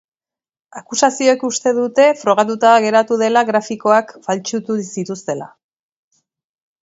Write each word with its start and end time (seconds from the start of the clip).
Akusazioek 0.79 1.43
uste 1.49 1.73
dute 1.79 2.05
frogatuta 2.21 2.71
geratu 2.85 3.17
dela 3.23 3.43
grafitoak 3.49 4.13
faltsutu 4.29 4.79
zituztela. 4.87 5.51